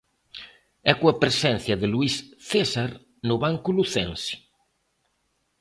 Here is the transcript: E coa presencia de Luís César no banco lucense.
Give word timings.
E 0.89 0.91
coa 0.99 1.19
presencia 1.23 1.75
de 1.81 1.87
Luís 1.93 2.13
César 2.51 2.89
no 3.27 3.35
banco 3.43 3.69
lucense. 3.77 4.33